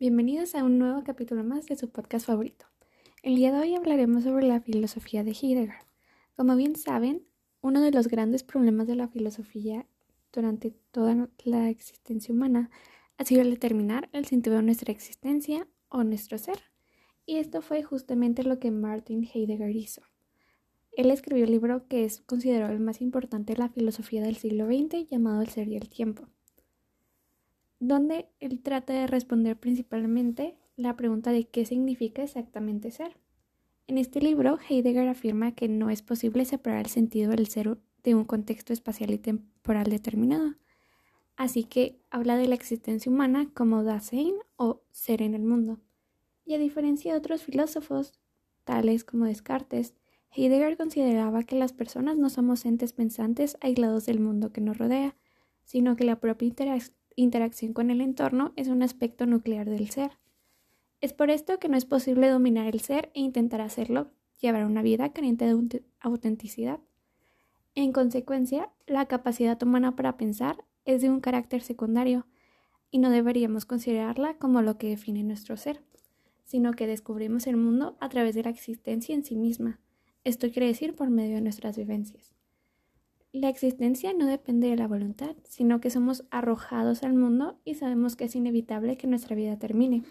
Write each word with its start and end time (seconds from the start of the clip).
Bienvenidos 0.00 0.54
a 0.54 0.64
un 0.64 0.78
nuevo 0.78 1.04
capítulo 1.04 1.44
más 1.44 1.66
de 1.66 1.76
su 1.76 1.90
podcast 1.90 2.24
favorito. 2.26 2.64
El 3.22 3.36
día 3.36 3.52
de 3.52 3.58
hoy 3.58 3.74
hablaremos 3.74 4.24
sobre 4.24 4.48
la 4.48 4.62
filosofía 4.62 5.24
de 5.24 5.32
Heidegger. 5.32 5.74
Como 6.36 6.56
bien 6.56 6.74
saben, 6.74 7.26
uno 7.60 7.82
de 7.82 7.90
los 7.90 8.08
grandes 8.08 8.42
problemas 8.42 8.86
de 8.86 8.94
la 8.94 9.08
filosofía 9.08 9.84
durante 10.32 10.70
toda 10.90 11.28
la 11.44 11.68
existencia 11.68 12.32
humana 12.32 12.70
ha 13.18 13.26
sido 13.26 13.42
el 13.42 13.50
determinar 13.50 14.08
el 14.14 14.24
sentido 14.24 14.56
de 14.56 14.62
nuestra 14.62 14.90
existencia 14.90 15.68
o 15.90 16.02
nuestro 16.02 16.38
ser. 16.38 16.62
Y 17.26 17.36
esto 17.36 17.60
fue 17.60 17.82
justamente 17.82 18.42
lo 18.42 18.58
que 18.58 18.70
Martin 18.70 19.28
Heidegger 19.30 19.76
hizo. 19.76 20.00
Él 20.92 21.10
escribió 21.10 21.44
el 21.44 21.50
libro 21.50 21.88
que 21.88 22.06
es 22.06 22.22
considerado 22.22 22.72
el 22.72 22.80
más 22.80 23.02
importante 23.02 23.52
de 23.52 23.58
la 23.58 23.68
filosofía 23.68 24.22
del 24.22 24.36
siglo 24.36 24.64
XX 24.64 25.10
llamado 25.10 25.42
El 25.42 25.48
ser 25.48 25.68
y 25.68 25.76
el 25.76 25.90
tiempo 25.90 26.26
donde 27.80 28.28
él 28.38 28.60
trata 28.60 28.92
de 28.92 29.06
responder 29.06 29.58
principalmente 29.58 30.54
la 30.76 30.96
pregunta 30.96 31.32
de 31.32 31.48
qué 31.48 31.64
significa 31.64 32.22
exactamente 32.22 32.90
ser. 32.90 33.16
En 33.86 33.98
este 33.98 34.20
libro, 34.20 34.58
Heidegger 34.68 35.08
afirma 35.08 35.52
que 35.52 35.66
no 35.66 35.90
es 35.90 36.02
posible 36.02 36.44
separar 36.44 36.80
el 36.80 36.90
sentido 36.90 37.30
del 37.32 37.48
ser 37.48 37.78
de 38.04 38.14
un 38.14 38.24
contexto 38.24 38.72
espacial 38.72 39.10
y 39.10 39.18
temporal 39.18 39.90
determinado. 39.90 40.54
Así 41.36 41.64
que 41.64 41.98
habla 42.10 42.36
de 42.36 42.46
la 42.46 42.54
existencia 42.54 43.10
humana 43.10 43.50
como 43.54 43.82
Dasein 43.82 44.34
o 44.56 44.82
ser 44.90 45.22
en 45.22 45.34
el 45.34 45.42
mundo. 45.42 45.80
Y 46.44 46.54
a 46.54 46.58
diferencia 46.58 47.12
de 47.12 47.18
otros 47.18 47.42
filósofos, 47.42 48.12
tales 48.64 49.04
como 49.04 49.24
Descartes, 49.24 49.94
Heidegger 50.32 50.76
consideraba 50.76 51.42
que 51.42 51.56
las 51.56 51.72
personas 51.72 52.16
no 52.16 52.30
somos 52.30 52.64
entes 52.64 52.92
pensantes 52.92 53.56
aislados 53.60 54.06
del 54.06 54.20
mundo 54.20 54.52
que 54.52 54.60
nos 54.60 54.78
rodea, 54.78 55.16
sino 55.64 55.96
que 55.96 56.04
la 56.04 56.20
propia 56.20 56.46
interacción 56.46 56.99
interacción 57.22 57.72
con 57.72 57.90
el 57.90 58.00
entorno 58.00 58.52
es 58.56 58.68
un 58.68 58.82
aspecto 58.82 59.26
nuclear 59.26 59.68
del 59.68 59.90
ser. 59.90 60.18
Es 61.00 61.12
por 61.12 61.30
esto 61.30 61.58
que 61.58 61.68
no 61.68 61.76
es 61.76 61.84
posible 61.84 62.28
dominar 62.28 62.66
el 62.66 62.80
ser 62.80 63.10
e 63.14 63.20
intentar 63.20 63.60
hacerlo 63.60 64.10
llevar 64.40 64.64
una 64.64 64.82
vida 64.82 65.12
carente 65.12 65.46
de 65.46 65.82
autenticidad. 66.00 66.80
En 67.74 67.92
consecuencia, 67.92 68.70
la 68.86 69.06
capacidad 69.06 69.62
humana 69.62 69.96
para 69.96 70.16
pensar 70.16 70.64
es 70.84 71.02
de 71.02 71.10
un 71.10 71.20
carácter 71.20 71.62
secundario 71.62 72.26
y 72.90 72.98
no 72.98 73.10
deberíamos 73.10 73.64
considerarla 73.64 74.34
como 74.34 74.62
lo 74.62 74.76
que 74.78 74.88
define 74.88 75.22
nuestro 75.22 75.56
ser, 75.56 75.82
sino 76.44 76.72
que 76.72 76.86
descubrimos 76.86 77.46
el 77.46 77.56
mundo 77.56 77.96
a 78.00 78.08
través 78.08 78.34
de 78.34 78.42
la 78.42 78.50
existencia 78.50 79.14
en 79.14 79.22
sí 79.22 79.36
misma. 79.36 79.78
Esto 80.24 80.50
quiere 80.50 80.66
decir 80.66 80.96
por 80.96 81.08
medio 81.10 81.36
de 81.36 81.42
nuestras 81.42 81.76
vivencias. 81.76 82.34
La 83.32 83.48
existencia 83.48 84.12
no 84.12 84.26
depende 84.26 84.68
de 84.68 84.76
la 84.76 84.88
voluntad, 84.88 85.36
sino 85.44 85.80
que 85.80 85.90
somos 85.90 86.24
arrojados 86.30 87.04
al 87.04 87.14
mundo 87.14 87.60
y 87.64 87.74
sabemos 87.74 88.16
que 88.16 88.24
es 88.24 88.34
inevitable 88.34 88.96
que 88.96 89.06
nuestra 89.06 89.36
vida 89.36 89.56
termine. 89.56 90.02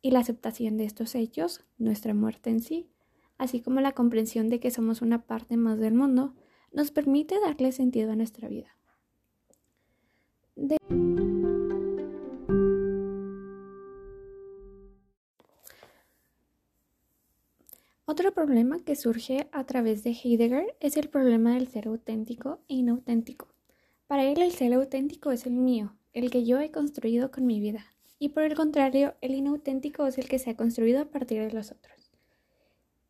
Y 0.00 0.12
la 0.12 0.20
aceptación 0.20 0.78
de 0.78 0.84
estos 0.84 1.14
hechos, 1.14 1.62
nuestra 1.76 2.14
muerte 2.14 2.48
en 2.48 2.60
sí, 2.60 2.88
así 3.36 3.60
como 3.60 3.80
la 3.82 3.92
comprensión 3.92 4.48
de 4.48 4.60
que 4.60 4.70
somos 4.70 5.02
una 5.02 5.26
parte 5.26 5.58
más 5.58 5.78
del 5.78 5.92
mundo, 5.92 6.34
nos 6.72 6.90
permite 6.90 7.38
darle 7.38 7.70
sentido 7.70 8.12
a 8.12 8.16
nuestra 8.16 8.48
vida. 8.48 8.76
Otro 18.06 18.34
problema 18.34 18.80
que 18.80 18.96
surge 18.96 19.48
a 19.50 19.64
través 19.64 20.04
de 20.04 20.10
Heidegger 20.10 20.76
es 20.80 20.98
el 20.98 21.08
problema 21.08 21.54
del 21.54 21.68
ser 21.68 21.88
auténtico 21.88 22.60
e 22.68 22.74
inauténtico. 22.74 23.48
Para 24.06 24.24
él 24.24 24.42
el 24.42 24.52
ser 24.52 24.74
auténtico 24.74 25.32
es 25.32 25.46
el 25.46 25.54
mío, 25.54 25.96
el 26.12 26.30
que 26.30 26.44
yo 26.44 26.60
he 26.60 26.70
construido 26.70 27.30
con 27.30 27.46
mi 27.46 27.60
vida, 27.60 27.86
y 28.18 28.28
por 28.28 28.42
el 28.42 28.54
contrario, 28.54 29.14
el 29.22 29.34
inauténtico 29.34 30.06
es 30.06 30.18
el 30.18 30.28
que 30.28 30.38
se 30.38 30.50
ha 30.50 30.56
construido 30.56 31.00
a 31.00 31.06
partir 31.06 31.40
de 31.40 31.52
los 31.52 31.72
otros. 31.72 32.12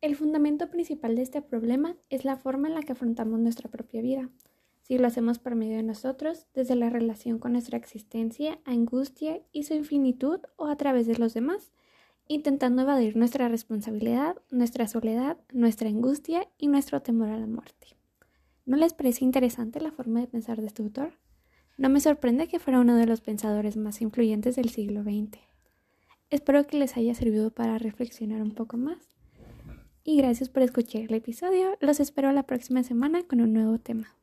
El 0.00 0.16
fundamento 0.16 0.70
principal 0.70 1.16
de 1.16 1.22
este 1.22 1.42
problema 1.42 1.96
es 2.08 2.24
la 2.24 2.36
forma 2.36 2.68
en 2.68 2.74
la 2.74 2.82
que 2.82 2.92
afrontamos 2.92 3.40
nuestra 3.40 3.68
propia 3.70 4.00
vida. 4.00 4.30
Si 4.80 4.96
lo 4.96 5.06
hacemos 5.06 5.38
por 5.38 5.54
medio 5.54 5.76
de 5.76 5.82
nosotros, 5.82 6.46
desde 6.54 6.76
la 6.76 6.88
relación 6.88 7.38
con 7.38 7.52
nuestra 7.52 7.76
existencia, 7.76 8.58
angustia 8.64 9.42
y 9.52 9.64
su 9.64 9.74
infinitud, 9.74 10.40
o 10.56 10.66
a 10.66 10.76
través 10.76 11.06
de 11.06 11.16
los 11.16 11.34
demás, 11.34 11.72
intentando 12.28 12.82
evadir 12.82 13.16
nuestra 13.16 13.48
responsabilidad, 13.48 14.36
nuestra 14.50 14.86
soledad, 14.86 15.38
nuestra 15.52 15.88
angustia 15.88 16.46
y 16.58 16.68
nuestro 16.68 17.02
temor 17.02 17.30
a 17.30 17.38
la 17.38 17.46
muerte. 17.46 17.96
¿No 18.66 18.76
les 18.76 18.92
parece 18.92 19.24
interesante 19.24 19.80
la 19.80 19.92
forma 19.92 20.20
de 20.20 20.26
pensar 20.26 20.60
de 20.60 20.66
este 20.66 20.82
autor? 20.82 21.14
No 21.78 21.88
me 21.88 22.00
sorprende 22.00 22.48
que 22.48 22.58
fuera 22.58 22.80
uno 22.80 22.96
de 22.96 23.06
los 23.06 23.22
pensadores 23.22 23.76
más 23.76 24.02
influyentes 24.02 24.56
del 24.56 24.68
siglo 24.68 25.02
XX. 25.02 25.38
Espero 26.28 26.66
que 26.66 26.76
les 26.76 26.96
haya 26.96 27.14
servido 27.14 27.50
para 27.50 27.78
reflexionar 27.78 28.42
un 28.42 28.50
poco 28.50 28.76
más. 28.76 28.98
Y 30.04 30.18
gracias 30.18 30.50
por 30.50 30.62
escuchar 30.62 31.02
el 31.02 31.14
episodio. 31.14 31.78
Los 31.80 32.00
espero 32.00 32.30
la 32.32 32.42
próxima 32.42 32.82
semana 32.82 33.22
con 33.22 33.40
un 33.40 33.54
nuevo 33.54 33.78
tema. 33.78 34.14